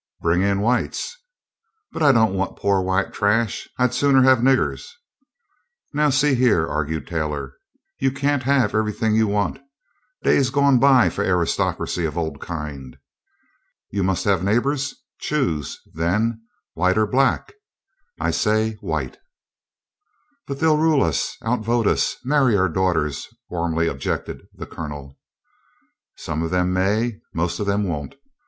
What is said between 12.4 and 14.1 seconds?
kind. You